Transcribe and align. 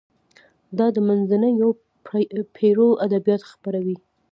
دا 0.77 0.87
د 0.95 0.97
منځنیو 1.07 1.69
پیړیو 2.55 2.99
ادبیات 3.05 3.41
خپروي. 3.51 3.97